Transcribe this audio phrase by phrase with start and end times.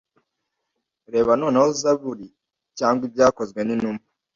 [1.13, 2.27] Reba nanone Zaburi
[2.77, 4.03] cyangwa Ibyakozwe n’intumwa